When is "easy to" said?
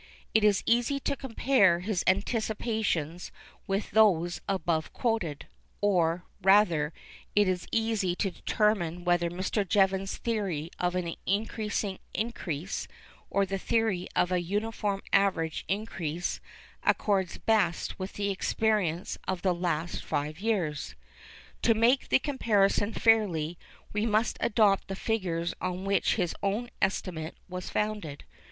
0.65-1.15, 7.71-8.31